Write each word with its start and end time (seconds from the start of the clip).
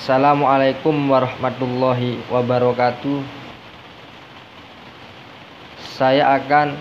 Assalamualaikum 0.00 0.96
warahmatullahi 1.12 2.24
wabarakatuh. 2.32 3.20
Saya 5.76 6.40
akan 6.40 6.72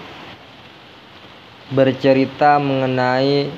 bercerita 1.75 2.63
mengenai 2.63 3.51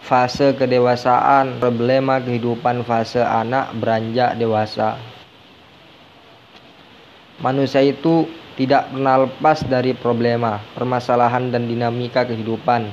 fase 0.00 0.56
kedewasaan, 0.56 1.60
problema 1.60 2.16
kehidupan 2.16 2.80
fase 2.88 3.20
anak 3.20 3.76
beranjak 3.76 4.40
dewasa. 4.40 4.96
Manusia 7.44 7.84
itu 7.84 8.24
tidak 8.56 8.88
pernah 8.88 9.28
lepas 9.28 9.68
dari 9.68 9.92
problema, 9.92 10.64
permasalahan 10.72 11.52
dan 11.52 11.68
dinamika 11.68 12.24
kehidupan 12.24 12.88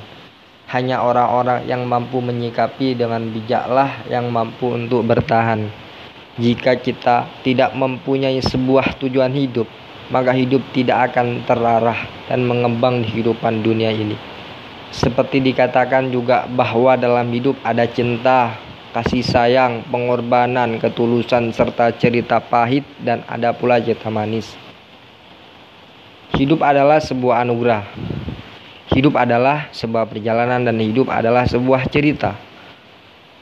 hanya 0.76 1.00
orang-orang 1.00 1.64
yang 1.72 1.88
mampu 1.88 2.20
menyikapi 2.20 3.00
dengan 3.00 3.32
bijaklah 3.32 4.04
yang 4.12 4.28
mampu 4.28 4.76
untuk 4.76 5.08
bertahan. 5.08 5.85
Jika 6.36 6.76
kita 6.80 7.28
tidak 7.48 7.72
mempunyai 7.76 8.44
sebuah 8.44 9.00
tujuan 9.00 9.32
hidup, 9.32 9.68
maka 10.12 10.36
hidup 10.36 10.60
tidak 10.76 11.12
akan 11.12 11.48
terarah 11.48 12.08
dan 12.28 12.44
mengembang 12.44 13.00
di 13.04 13.10
kehidupan 13.10 13.64
dunia 13.64 13.90
ini. 13.90 14.20
Seperti 14.92 15.40
dikatakan 15.40 16.12
juga 16.12 16.44
bahwa 16.48 17.00
dalam 17.00 17.32
hidup 17.32 17.56
ada 17.64 17.88
cinta, 17.88 18.56
kasih 18.92 19.24
sayang, 19.24 19.88
pengorbanan, 19.88 20.80
ketulusan, 20.80 21.56
serta 21.56 21.96
cerita 21.96 22.44
pahit 22.44 22.84
dan 23.00 23.24
ada 23.32 23.56
pula 23.56 23.80
cerita 23.80 24.12
manis. 24.12 24.52
Hidup 26.36 26.60
adalah 26.60 27.00
sebuah 27.00 27.48
anugerah 27.48 27.88
Hidup 28.96 29.20
adalah 29.20 29.68
sebuah 29.74 30.06
perjalanan 30.08 30.62
dan 30.62 30.78
hidup 30.78 31.12
adalah 31.12 31.44
sebuah 31.50 31.90
cerita. 31.92 32.38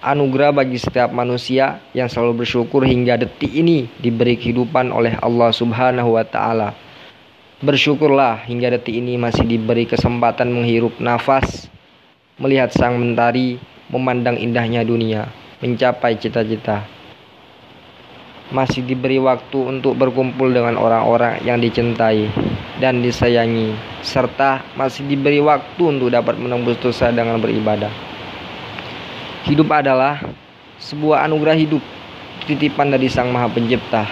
Anugerah 0.03 0.51
bagi 0.51 0.75
setiap 0.75 1.15
manusia 1.15 1.79
yang 1.95 2.11
selalu 2.11 2.43
bersyukur 2.43 2.83
hingga 2.83 3.15
detik 3.15 3.47
ini 3.47 3.87
diberi 4.03 4.35
kehidupan 4.35 4.91
oleh 4.91 5.15
Allah 5.23 5.55
Subhanahu 5.55 6.19
wa 6.19 6.27
taala. 6.27 6.75
Bersyukurlah 7.63 8.43
hingga 8.43 8.75
detik 8.75 8.99
ini 8.99 9.15
masih 9.15 9.47
diberi 9.47 9.87
kesempatan 9.87 10.51
menghirup 10.51 10.99
nafas, 10.99 11.71
melihat 12.35 12.75
sang 12.75 12.99
mentari, 12.99 13.55
memandang 13.87 14.35
indahnya 14.35 14.83
dunia, 14.83 15.31
mencapai 15.63 16.19
cita-cita 16.19 16.83
masih 18.53 18.85
diberi 18.85 19.17
waktu 19.17 19.55
untuk 19.55 19.97
berkumpul 19.97 20.51
dengan 20.51 20.77
orang-orang 20.77 21.41
yang 21.41 21.57
dicintai 21.57 22.29
dan 22.77 23.01
disayangi, 23.01 23.73
serta 24.05 24.61
masih 24.77 25.07
diberi 25.09 25.41
waktu 25.41 25.81
untuk 25.81 26.13
dapat 26.13 26.37
menembus 26.37 26.77
dosa 26.77 27.09
dengan 27.09 27.41
beribadah. 27.41 28.12
Hidup 29.43 29.67
adalah 29.75 30.23
sebuah 30.79 31.27
anugerah 31.27 31.59
hidup, 31.59 31.83
titipan 32.47 32.95
dari 32.95 33.11
Sang 33.11 33.27
Maha 33.27 33.51
Pencipta, 33.51 34.07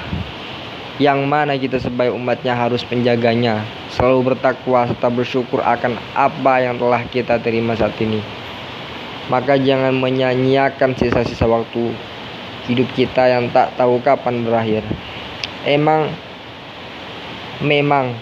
yang 0.99 1.23
mana 1.23 1.55
kita 1.55 1.79
sebagai 1.79 2.11
umatnya 2.11 2.51
harus 2.51 2.83
menjaganya, 2.91 3.63
selalu 3.95 4.35
bertakwa 4.35 4.91
serta 4.91 5.07
bersyukur 5.07 5.63
akan 5.63 5.95
apa 6.19 6.53
yang 6.67 6.75
telah 6.75 7.07
kita 7.07 7.39
terima 7.39 7.79
saat 7.79 7.95
ini. 8.03 8.19
Maka 9.31 9.55
jangan 9.55 9.95
menyanyiakan 9.95 10.99
sisa-sisa 10.99 11.47
waktu 11.47 11.95
hidup 12.67 12.91
kita 12.91 13.31
yang 13.31 13.47
tak 13.55 13.71
tahu 13.79 14.03
kapan 14.03 14.43
berakhir. 14.43 14.83
Emang 15.63 16.11
memang 17.63 18.19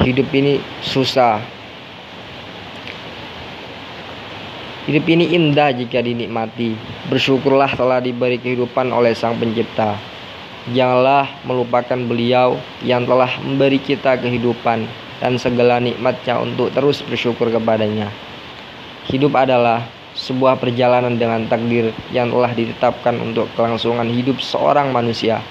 hidup 0.00 0.24
ini 0.32 0.56
susah. 0.80 1.59
Hidup 4.88 5.04
ini 5.12 5.36
indah 5.36 5.76
jika 5.76 6.00
dinikmati. 6.00 6.72
Bersyukurlah 7.12 7.76
telah 7.76 8.00
diberi 8.00 8.40
kehidupan 8.40 8.88
oleh 8.88 9.12
Sang 9.12 9.36
Pencipta. 9.36 10.00
Janganlah 10.72 11.28
melupakan 11.44 12.00
beliau 12.00 12.56
yang 12.80 13.04
telah 13.04 13.28
memberi 13.44 13.76
kita 13.76 14.16
kehidupan 14.16 14.88
dan 15.20 15.36
segala 15.36 15.76
nikmatnya 15.84 16.40
untuk 16.40 16.72
terus 16.72 17.04
bersyukur 17.04 17.52
kepadanya. 17.52 18.08
Hidup 19.04 19.36
adalah 19.36 19.84
sebuah 20.16 20.56
perjalanan 20.56 21.16
dengan 21.20 21.44
takdir 21.44 21.92
yang 22.08 22.32
telah 22.32 22.52
ditetapkan 22.56 23.20
untuk 23.20 23.52
kelangsungan 23.56 24.08
hidup 24.08 24.40
seorang 24.40 24.96
manusia. 24.96 25.44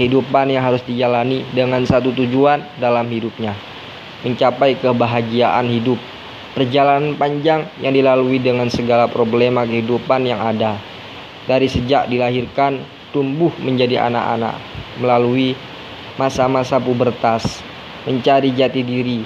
Kehidupan 0.00 0.48
yang 0.48 0.64
harus 0.64 0.80
dijalani 0.88 1.44
dengan 1.52 1.84
satu 1.84 2.16
tujuan 2.16 2.64
dalam 2.80 3.04
hidupnya, 3.12 3.52
mencapai 4.24 4.80
kebahagiaan 4.80 5.68
hidup. 5.68 6.00
Perjalanan 6.52 7.16
panjang 7.16 7.64
yang 7.80 7.96
dilalui 7.96 8.36
dengan 8.36 8.68
segala 8.68 9.08
problema 9.08 9.64
kehidupan 9.64 10.28
yang 10.28 10.36
ada. 10.36 10.76
Dari 11.48 11.64
sejak 11.64 12.12
dilahirkan, 12.12 12.84
tumbuh 13.08 13.52
menjadi 13.56 14.04
anak-anak, 14.04 14.60
melalui 15.00 15.56
masa-masa 16.20 16.76
pubertas, 16.76 17.64
mencari 18.04 18.52
jati 18.52 18.84
diri, 18.84 19.24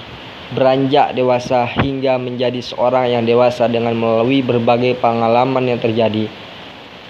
beranjak 0.55 1.11
dewasa 1.11 1.67
hingga 1.67 2.15
menjadi 2.15 2.63
seorang 2.63 3.11
yang 3.11 3.23
dewasa 3.27 3.67
dengan 3.67 3.91
melalui 3.99 4.39
berbagai 4.39 4.95
pengalaman 5.03 5.67
yang 5.67 5.79
terjadi 5.83 6.31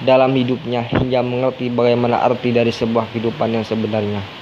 dalam 0.02 0.34
hidupnya 0.34 0.86
hingga 0.86 1.22
mengerti 1.22 1.70
bagaimana 1.70 2.26
arti 2.26 2.54
dari 2.54 2.74
sebuah 2.74 3.10
kehidupan 3.14 3.54
yang 3.54 3.66
sebenarnya. 3.66 4.37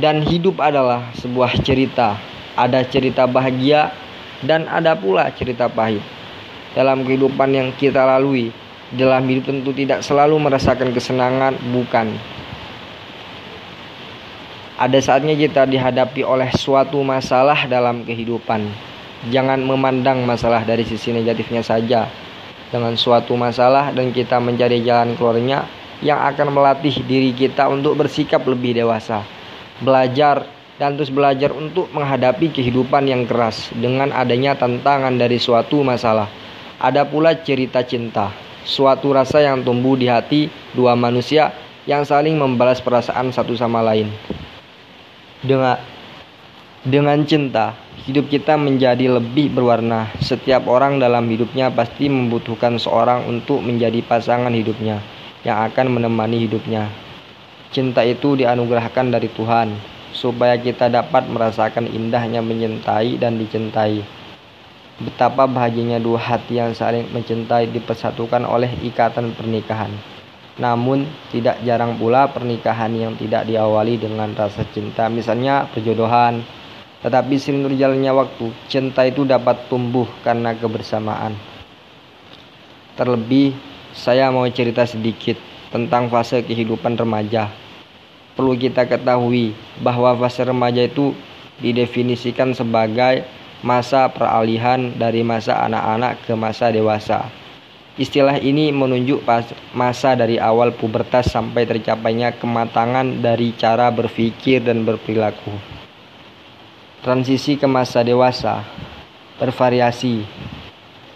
Dan 0.00 0.24
hidup 0.24 0.56
adalah 0.62 1.12
sebuah 1.20 1.60
cerita, 1.60 2.16
ada 2.56 2.80
cerita 2.86 3.28
bahagia 3.28 3.92
dan 4.40 4.64
ada 4.64 4.96
pula 4.96 5.28
cerita 5.36 5.68
pahit. 5.68 6.00
Dalam 6.72 7.04
kehidupan 7.04 7.52
yang 7.52 7.68
kita 7.76 8.00
lalui, 8.00 8.48
dalam 8.96 9.28
hidup 9.28 9.52
tentu 9.52 9.76
tidak 9.76 10.00
selalu 10.00 10.40
merasakan 10.40 10.96
kesenangan, 10.96 11.60
bukan 11.76 12.16
ada 14.82 14.98
saatnya 14.98 15.38
kita 15.38 15.62
dihadapi 15.62 16.26
oleh 16.26 16.50
suatu 16.58 16.98
masalah 17.06 17.70
dalam 17.70 18.02
kehidupan. 18.02 18.66
Jangan 19.30 19.62
memandang 19.62 20.26
masalah 20.26 20.66
dari 20.66 20.82
sisi 20.82 21.14
negatifnya 21.14 21.62
saja. 21.62 22.10
Dengan 22.72 22.96
suatu 22.98 23.36
masalah 23.38 23.94
dan 23.94 24.10
kita 24.10 24.42
mencari 24.42 24.82
jalan 24.82 25.14
keluarnya 25.14 25.68
yang 26.02 26.18
akan 26.18 26.50
melatih 26.50 27.04
diri 27.04 27.30
kita 27.30 27.68
untuk 27.70 27.94
bersikap 27.94 28.42
lebih 28.42 28.74
dewasa. 28.74 29.22
Belajar 29.80 30.44
dan 30.76 31.00
terus 31.00 31.08
belajar 31.08 31.54
untuk 31.56 31.88
menghadapi 31.94 32.52
kehidupan 32.52 33.08
yang 33.08 33.24
keras 33.24 33.72
dengan 33.72 34.12
adanya 34.12 34.52
tantangan 34.58 35.16
dari 35.16 35.40
suatu 35.40 35.80
masalah. 35.80 36.28
Ada 36.82 37.06
pula 37.06 37.38
cerita 37.38 37.80
cinta, 37.86 38.34
suatu 38.66 39.14
rasa 39.14 39.40
yang 39.40 39.62
tumbuh 39.64 39.96
di 39.96 40.10
hati 40.10 40.50
dua 40.74 40.98
manusia 40.98 41.54
yang 41.86 42.02
saling 42.02 42.34
membalas 42.34 42.82
perasaan 42.82 43.30
satu 43.30 43.54
sama 43.54 43.80
lain 43.80 44.10
dengan 45.42 45.78
dengan 46.82 47.18
cinta, 47.26 47.74
hidup 48.06 48.30
kita 48.30 48.58
menjadi 48.58 49.18
lebih 49.18 49.54
berwarna. 49.54 50.10
Setiap 50.22 50.66
orang 50.66 50.98
dalam 50.98 51.26
hidupnya 51.30 51.70
pasti 51.70 52.10
membutuhkan 52.10 52.78
seorang 52.78 53.26
untuk 53.26 53.62
menjadi 53.62 54.02
pasangan 54.02 54.50
hidupnya 54.50 55.02
yang 55.46 55.62
akan 55.66 55.98
menemani 55.98 56.46
hidupnya. 56.46 56.90
Cinta 57.72 58.04
itu 58.04 58.36
dianugerahkan 58.36 59.08
dari 59.08 59.32
Tuhan 59.32 59.72
supaya 60.12 60.60
kita 60.60 60.92
dapat 60.92 61.24
merasakan 61.24 61.88
indahnya 61.88 62.44
mencintai 62.44 63.16
dan 63.16 63.40
dicintai. 63.40 64.04
Betapa 65.00 65.48
bahagianya 65.48 65.96
dua 65.96 66.20
hati 66.20 66.60
yang 66.60 66.76
saling 66.76 67.08
mencintai 67.16 67.72
dipersatukan 67.72 68.44
oleh 68.44 68.68
ikatan 68.84 69.32
pernikahan. 69.32 69.88
Namun, 70.60 71.08
tidak 71.32 71.64
jarang 71.64 71.96
pula 71.96 72.28
pernikahan 72.28 72.92
yang 72.92 73.16
tidak 73.16 73.48
diawali 73.48 73.96
dengan 73.96 74.36
rasa 74.36 74.68
cinta, 74.68 75.08
misalnya 75.08 75.64
perjodohan. 75.72 76.44
Tetapi 77.00 77.34
sering 77.40 77.64
berjalannya 77.64 78.12
waktu, 78.12 78.52
cinta 78.68 79.08
itu 79.08 79.24
dapat 79.24 79.72
tumbuh 79.72 80.04
karena 80.20 80.52
kebersamaan. 80.52 81.32
Terlebih, 83.00 83.56
saya 83.96 84.28
mau 84.28 84.44
cerita 84.52 84.84
sedikit 84.84 85.40
tentang 85.72 86.12
fase 86.12 86.44
kehidupan 86.44 87.00
remaja. 87.00 87.61
Perlu 88.32 88.56
kita 88.56 88.88
ketahui 88.88 89.52
bahwa 89.84 90.16
fase 90.16 90.44
remaja 90.46 90.84
itu 90.84 91.12
didefinisikan 91.60 92.56
sebagai 92.56 93.28
masa 93.60 94.08
peralihan 94.10 94.92
dari 94.96 95.20
masa 95.22 95.62
anak-anak 95.62 96.24
ke 96.26 96.32
masa 96.34 96.72
dewasa 96.72 97.42
Istilah 97.92 98.40
ini 98.40 98.72
menunjuk 98.72 99.20
masa 99.76 100.16
dari 100.16 100.40
awal 100.40 100.72
pubertas 100.72 101.28
sampai 101.28 101.68
tercapainya 101.68 102.32
kematangan 102.40 103.20
dari 103.20 103.52
cara 103.52 103.92
berpikir 103.92 104.64
dan 104.64 104.88
berperilaku. 104.88 105.52
Transisi 107.04 107.60
ke 107.60 107.68
masa 107.68 108.00
dewasa 108.00 108.64
bervariasi 109.36 110.24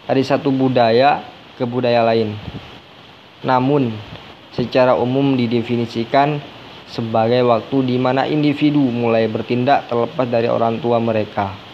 dari 0.05 0.21
satu 0.21 0.53
budaya 0.53 1.25
ke 1.57 1.65
budaya 1.65 2.05
lain. 2.05 2.37
Namun, 3.41 3.97
secara 4.53 5.01
umum 5.01 5.33
didefinisikan 5.33 6.45
sebagai 6.87 7.43
waktu 7.43 7.83
di 7.83 7.97
mana 7.99 8.25
individu 8.31 8.81
mulai 8.81 9.27
bertindak 9.27 9.91
terlepas 9.91 10.27
dari 10.31 10.47
orang 10.47 10.79
tua 10.79 11.03
mereka 11.03 11.67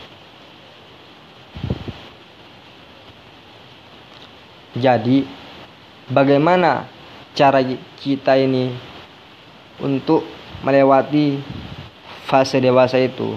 Jadi, 4.72 5.28
bagaimana 6.08 6.88
cara 7.36 7.60
kita 8.00 8.40
ini 8.40 8.72
untuk 9.84 10.24
melewati 10.64 11.36
fase 12.24 12.56
dewasa 12.56 12.96
itu. 12.96 13.36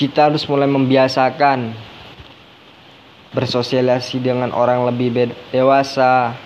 Kita 0.00 0.32
harus 0.32 0.48
mulai 0.48 0.64
membiasakan 0.64 1.76
bersosialisasi 3.36 4.24
dengan 4.24 4.48
orang 4.48 4.88
lebih 4.88 5.36
dewasa, 5.52 6.40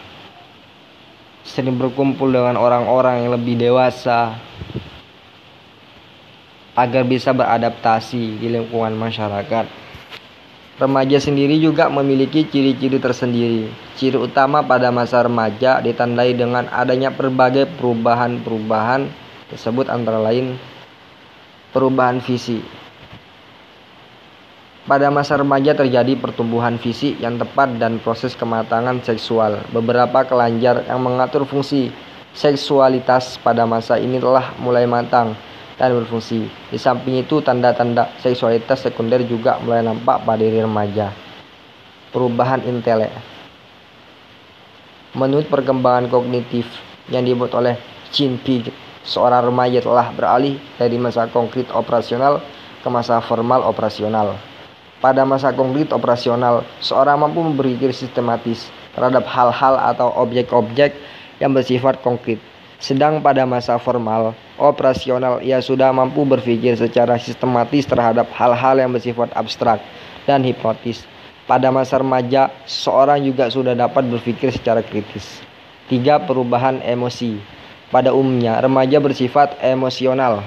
sering 1.46 1.78
berkumpul 1.78 2.34
dengan 2.34 2.58
orang-orang 2.58 3.22
yang 3.22 3.30
lebih 3.38 3.54
dewasa 3.54 4.34
agar 6.74 7.06
bisa 7.06 7.30
beradaptasi 7.30 8.42
di 8.42 8.50
lingkungan 8.50 8.98
masyarakat. 8.98 9.70
Remaja 10.74 11.22
sendiri 11.22 11.54
juga 11.62 11.86
memiliki 11.86 12.50
ciri-ciri 12.50 12.98
tersendiri. 12.98 13.70
Ciri 13.94 14.18
utama 14.18 14.66
pada 14.66 14.90
masa 14.90 15.22
remaja 15.22 15.78
ditandai 15.78 16.34
dengan 16.34 16.66
adanya 16.74 17.14
berbagai 17.14 17.70
perubahan-perubahan 17.78 19.06
tersebut 19.46 19.86
antara 19.86 20.18
lain 20.18 20.58
perubahan 21.70 22.18
visi, 22.18 22.58
pada 24.84 25.08
masa 25.08 25.40
remaja 25.40 25.72
terjadi 25.72 26.12
pertumbuhan 26.20 26.76
fisik 26.76 27.16
yang 27.16 27.40
tepat 27.40 27.81
dan 27.81 27.96
proses 28.04 28.36
kematangan 28.36 29.00
seksual. 29.00 29.64
Beberapa 29.72 30.28
kelanjar 30.28 30.84
yang 30.84 31.00
mengatur 31.00 31.48
fungsi 31.48 31.88
seksualitas 32.36 33.40
pada 33.40 33.64
masa 33.64 33.96
ini 33.96 34.20
telah 34.20 34.52
mulai 34.60 34.84
matang 34.84 35.32
dan 35.81 35.90
berfungsi. 35.96 36.46
Di 36.69 36.76
samping 36.76 37.25
itu, 37.25 37.40
tanda-tanda 37.40 38.12
seksualitas 38.20 38.84
sekunder 38.84 39.25
juga 39.25 39.56
mulai 39.64 39.81
nampak 39.81 40.20
pada 40.22 40.44
diri 40.44 40.60
remaja. 40.60 41.10
Perubahan 42.12 42.62
intelek 42.69 43.10
Menurut 45.14 45.46
perkembangan 45.46 46.10
kognitif 46.10 46.66
yang 47.06 47.22
dibuat 47.22 47.54
oleh 47.54 47.78
Chin 48.10 48.34
Pig, 48.34 48.70
seorang 49.06 49.46
remaja 49.46 49.78
telah 49.78 50.10
beralih 50.10 50.58
dari 50.75 50.98
masa 50.98 51.31
konkret 51.31 51.70
operasional 51.70 52.42
ke 52.82 52.88
masa 52.90 53.22
formal 53.22 53.62
operasional. 53.62 54.53
Pada 55.02 55.26
masa 55.26 55.50
konkret 55.50 55.91
operasional, 55.91 56.62
seorang 56.79 57.23
mampu 57.23 57.43
berpikir 57.55 57.91
sistematis 57.91 58.70
terhadap 58.94 59.26
hal-hal 59.26 59.75
atau 59.79 60.14
objek-objek 60.19 60.94
yang 61.43 61.50
bersifat 61.50 61.99
konkret. 62.00 62.38
Sedang 62.79 63.25
pada 63.25 63.49
masa 63.49 63.81
formal, 63.81 64.37
operasional 64.61 65.41
ia 65.41 65.58
sudah 65.62 65.88
mampu 65.91 66.23
berpikir 66.26 66.76
secara 66.76 67.17
sistematis 67.17 67.88
terhadap 67.88 68.29
hal-hal 68.37 68.76
yang 68.76 68.93
bersifat 68.93 69.32
abstrak 69.32 69.81
dan 70.29 70.44
hipnotis. 70.44 71.06
Pada 71.44 71.69
masa 71.69 72.00
remaja, 72.00 72.49
seorang 72.64 73.20
juga 73.20 73.52
sudah 73.52 73.76
dapat 73.76 74.08
berpikir 74.08 74.49
secara 74.52 74.81
kritis. 74.81 75.44
Tiga 75.88 76.17
perubahan 76.17 76.81
emosi. 76.81 77.37
Pada 77.93 78.17
umumnya, 78.17 78.56
remaja 78.64 78.96
bersifat 78.96 79.61
emosional, 79.61 80.41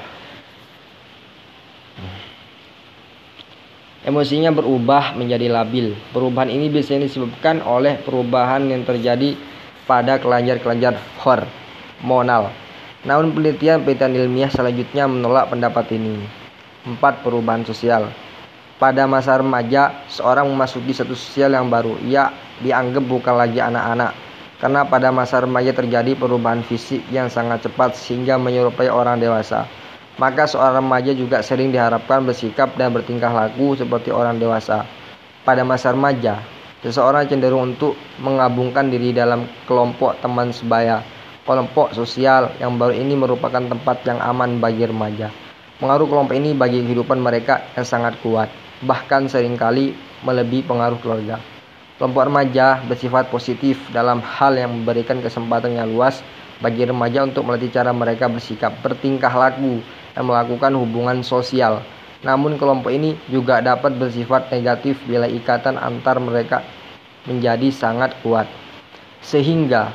emosinya 4.07 4.55
berubah 4.55 5.19
menjadi 5.19 5.51
labil. 5.51 5.91
Perubahan 6.15 6.47
ini 6.47 6.71
biasanya 6.71 7.11
disebabkan 7.11 7.59
oleh 7.59 7.99
perubahan 7.99 8.63
yang 8.71 8.87
terjadi 8.87 9.35
pada 9.83 10.15
kelenjar-kelenjar 10.15 10.95
hormonal. 11.19 12.55
Namun 13.03 13.35
penelitian 13.35 13.83
penelitian 13.83 14.15
ilmiah 14.15 14.47
selanjutnya 14.47 15.11
menolak 15.11 15.51
pendapat 15.51 15.91
ini. 15.91 16.23
4. 16.87 17.03
Perubahan 17.19 17.67
sosial. 17.67 18.07
Pada 18.79 19.03
masa 19.09 19.35
remaja, 19.35 20.07
seorang 20.07 20.47
memasuki 20.47 20.95
satu 20.95 21.11
sosial 21.11 21.51
yang 21.51 21.67
baru. 21.67 21.99
Ia 22.07 22.31
dianggap 22.63 23.03
bukan 23.03 23.35
lagi 23.35 23.59
anak-anak. 23.59 24.15
Karena 24.57 24.87
pada 24.87 25.11
masa 25.11 25.43
remaja 25.43 25.75
terjadi 25.75 26.15
perubahan 26.15 26.63
fisik 26.63 27.03
yang 27.11 27.27
sangat 27.27 27.67
cepat 27.67 27.93
sehingga 27.93 28.39
menyerupai 28.39 28.89
orang 28.89 29.21
dewasa 29.21 29.67
maka 30.17 30.49
seorang 30.49 30.81
remaja 30.81 31.13
juga 31.13 31.45
sering 31.45 31.69
diharapkan 31.69 32.25
bersikap 32.25 32.73
dan 32.73 32.89
bertingkah 32.89 33.29
laku 33.29 33.77
seperti 33.77 34.09
orang 34.09 34.41
dewasa. 34.41 34.85
Pada 35.45 35.61
masa 35.63 35.93
remaja, 35.93 36.41
seseorang 36.81 37.29
cenderung 37.29 37.73
untuk 37.77 37.93
mengabungkan 38.19 38.89
diri 38.89 39.13
dalam 39.13 39.45
kelompok 39.69 40.17
teman 40.19 40.49
sebaya. 40.49 41.05
Kelompok 41.47 41.95
sosial 41.95 42.51
yang 42.59 42.75
baru 42.75 42.91
ini 42.91 43.15
merupakan 43.15 43.63
tempat 43.63 44.03
yang 44.03 44.19
aman 44.19 44.59
bagi 44.59 44.83
remaja. 44.83 45.31
Pengaruh 45.79 46.09
kelompok 46.09 46.35
ini 46.35 46.51
bagi 46.51 46.83
kehidupan 46.83 47.23
mereka 47.23 47.63
yang 47.79 47.87
sangat 47.87 48.19
kuat, 48.19 48.51
bahkan 48.83 49.31
sering 49.31 49.55
kali 49.55 49.95
melebihi 50.27 50.67
pengaruh 50.67 50.99
keluarga. 50.99 51.39
Kelompok 51.95 52.27
remaja 52.27 52.83
bersifat 52.83 53.31
positif 53.31 53.79
dalam 53.95 54.19
hal 54.19 54.59
yang 54.59 54.75
memberikan 54.75 55.23
kesempatan 55.23 55.79
yang 55.79 55.87
luas 55.87 56.19
bagi 56.59 56.83
remaja 56.83 57.23
untuk 57.23 57.45
melatih 57.47 57.69
cara 57.71 57.93
mereka 57.93 58.27
bersikap, 58.27 58.73
bertingkah 58.83 59.31
laku, 59.31 59.79
dan 60.17 60.25
melakukan 60.25 60.73
hubungan 60.73 61.21
sosial. 61.21 61.85
Namun 62.25 62.57
kelompok 62.57 62.89
ini 62.89 63.13
juga 63.29 63.61
dapat 63.61 63.93
bersifat 64.01 64.49
negatif 64.49 64.97
bila 65.05 65.29
ikatan 65.29 65.77
antar 65.77 66.17
mereka 66.17 66.65
menjadi 67.29 67.69
sangat 67.69 68.17
kuat. 68.25 68.49
Sehingga 69.21 69.93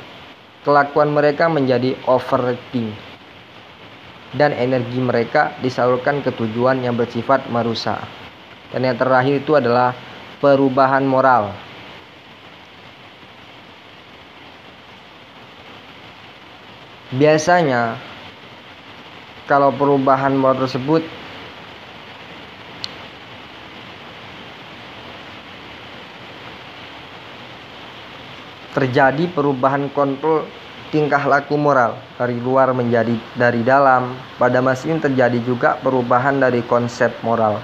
kelakuan 0.63 1.11
mereka 1.11 1.51
menjadi 1.51 1.99
overacting 2.07 2.95
dan 4.39 4.55
energi 4.55 5.03
mereka 5.03 5.59
disalurkan 5.59 6.23
ke 6.23 6.31
tujuan 6.31 6.79
yang 6.79 6.95
bersifat 6.95 7.43
merusak. 7.51 7.99
Dan 8.71 8.87
yang 8.87 8.95
terakhir 8.95 9.43
itu 9.43 9.59
adalah 9.59 9.91
perubahan 10.39 11.03
moral. 11.03 11.51
Biasanya 17.13 18.12
kalau 19.43 19.75
perubahan 19.75 20.31
motor 20.31 20.67
tersebut 20.67 21.03
terjadi 28.73 29.29
perubahan 29.29 29.91
kontrol 29.91 30.47
tingkah 30.89 31.21
laku 31.25 31.59
moral 31.59 31.99
dari 32.15 32.37
luar 32.39 32.71
menjadi 32.71 33.13
dari 33.35 33.61
dalam. 33.61 34.15
Pada 34.39 34.63
masa 34.63 34.89
ini 34.89 35.03
terjadi 35.03 35.39
juga 35.43 35.75
perubahan 35.81 36.39
dari 36.39 36.63
konsep 36.65 37.11
moral, 37.21 37.59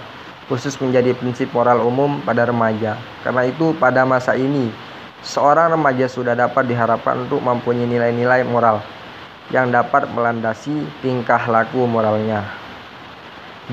khusus 0.52 0.78
menjadi 0.84 1.16
prinsip 1.16 1.50
moral 1.56 1.82
umum 1.86 2.22
pada 2.28 2.46
remaja. 2.46 3.00
Karena 3.26 3.48
itu 3.48 3.72
pada 3.78 4.04
masa 4.04 4.36
ini, 4.36 4.70
seorang 5.26 5.74
remaja 5.74 6.12
sudah 6.12 6.36
dapat 6.36 6.68
diharapkan 6.68 7.26
untuk 7.26 7.40
mempunyai 7.42 7.88
nilai-nilai 7.88 8.44
moral 8.46 8.99
yang 9.50 9.74
dapat 9.74 10.06
melandasi 10.14 10.86
tingkah 11.02 11.42
laku 11.50 11.86
moralnya. 11.90 12.46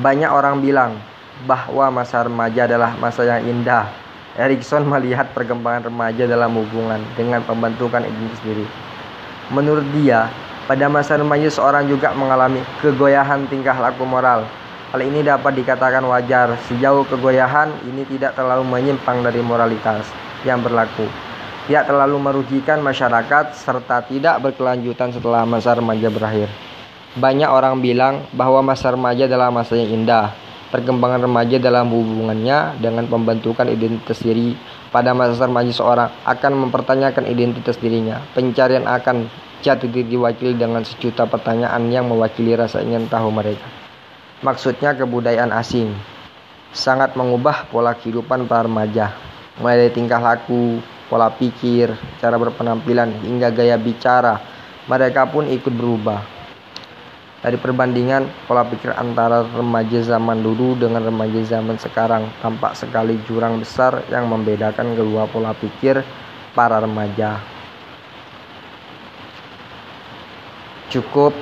Banyak 0.00 0.28
orang 0.28 0.60
bilang 0.64 0.96
bahwa 1.44 2.00
masa 2.00 2.24
remaja 2.24 2.64
adalah 2.64 2.96
masa 2.96 3.24
yang 3.28 3.44
indah. 3.44 3.88
Erikson 4.36 4.84
melihat 4.84 5.32
perkembangan 5.32 5.88
remaja 5.88 6.28
dalam 6.28 6.52
hubungan 6.56 7.00
dengan 7.16 7.40
pembentukan 7.44 8.04
identitas 8.04 8.40
diri. 8.44 8.66
Menurut 9.48 9.84
dia, 9.96 10.28
pada 10.68 10.92
masa 10.92 11.16
remaja 11.16 11.48
seorang 11.48 11.88
juga 11.88 12.12
mengalami 12.12 12.60
kegoyahan 12.84 13.48
tingkah 13.48 13.76
laku 13.76 14.04
moral. 14.04 14.44
Hal 14.92 15.00
ini 15.00 15.24
dapat 15.24 15.56
dikatakan 15.56 16.04
wajar 16.04 16.56
sejauh 16.68 17.04
kegoyahan 17.08 17.72
ini 17.88 18.04
tidak 18.08 18.36
terlalu 18.36 18.64
menyimpang 18.64 19.24
dari 19.24 19.40
moralitas 19.40 20.08
yang 20.44 20.60
berlaku 20.60 21.25
tidak 21.66 21.90
terlalu 21.90 22.16
merugikan 22.22 22.78
masyarakat 22.78 23.58
serta 23.58 24.06
tidak 24.06 24.38
berkelanjutan 24.38 25.10
setelah 25.10 25.42
masa 25.42 25.74
remaja 25.74 26.06
berakhir. 26.06 26.46
Banyak 27.18 27.50
orang 27.50 27.82
bilang 27.82 28.22
bahwa 28.30 28.62
masa 28.62 28.94
remaja 28.94 29.26
adalah 29.26 29.50
masa 29.50 29.74
yang 29.74 29.90
indah. 30.02 30.30
Perkembangan 30.70 31.26
remaja 31.26 31.58
dalam 31.58 31.90
hubungannya 31.90 32.78
dengan 32.78 33.10
pembentukan 33.10 33.66
identitas 33.66 34.22
diri 34.22 34.54
pada 34.94 35.10
masa 35.10 35.46
remaja 35.46 35.74
seorang 35.74 36.10
akan 36.22 36.52
mempertanyakan 36.66 37.26
identitas 37.26 37.78
dirinya. 37.82 38.22
Pencarian 38.34 38.86
akan 38.86 39.26
jati 39.58 39.90
diri 39.90 40.14
diwakili 40.14 40.54
dengan 40.54 40.86
sejuta 40.86 41.26
pertanyaan 41.26 41.90
yang 41.90 42.06
mewakili 42.06 42.54
rasa 42.54 42.78
ingin 42.78 43.10
tahu 43.10 43.34
mereka. 43.34 43.66
Maksudnya 44.46 44.94
kebudayaan 44.94 45.50
asing 45.50 45.90
sangat 46.70 47.18
mengubah 47.18 47.66
pola 47.72 47.96
kehidupan 47.96 48.46
para 48.46 48.68
remaja, 48.68 49.16
mulai 49.58 49.88
dari 49.88 49.92
tingkah 49.96 50.20
laku, 50.20 50.78
pola 51.06 51.30
pikir, 51.32 51.94
cara 52.18 52.36
berpenampilan, 52.38 53.22
hingga 53.22 53.50
gaya 53.54 53.78
bicara. 53.78 54.38
Mereka 54.86 55.30
pun 55.30 55.50
ikut 55.50 55.74
berubah. 55.74 56.22
Dari 57.42 57.54
perbandingan 57.62 58.26
pola 58.50 58.66
pikir 58.66 58.90
antara 58.90 59.46
remaja 59.46 60.02
zaman 60.02 60.42
dulu 60.42 60.74
dengan 60.74 61.06
remaja 61.06 61.38
zaman 61.46 61.78
sekarang, 61.78 62.26
tampak 62.42 62.74
sekali 62.74 63.18
jurang 63.26 63.62
besar 63.62 64.02
yang 64.10 64.26
membedakan 64.26 64.98
kedua 64.98 65.30
pola 65.30 65.54
pikir 65.54 66.02
para 66.56 66.82
remaja. 66.82 67.38
Cukup 70.90 71.34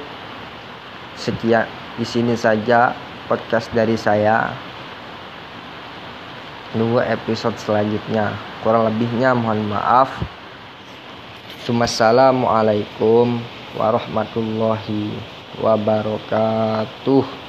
Sekian 1.14 1.64
di 1.94 2.02
sini 2.02 2.35
saja 2.35 2.90
podcast 3.30 3.71
dari 3.71 3.94
saya. 3.94 4.74
Tunggu 6.75 6.99
episode 6.99 7.54
selanjutnya. 7.62 8.35
Kurang 8.66 8.90
lebihnya 8.90 9.31
mohon 9.31 9.62
maaf. 9.71 10.11
Assalamualaikum 11.62 13.38
warahmatullahi 13.78 15.14
wabarakatuh. 15.62 17.43